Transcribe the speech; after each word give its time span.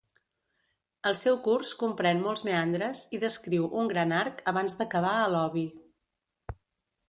El 1.09 1.17
seu 1.19 1.37
curs 1.47 1.73
comprèn 1.81 2.23
molts 2.23 2.43
meandres 2.49 3.05
i 3.17 3.21
descriu 3.27 3.69
un 3.85 3.93
gran 3.95 4.17
arc 4.23 4.43
abans 4.55 4.81
d'acabar 4.81 5.15
a 5.27 5.31
l'Obi. 5.37 5.69